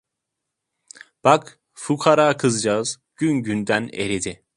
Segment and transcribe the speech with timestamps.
[1.23, 4.43] Bak, fukara kızcağız gün günden eridi.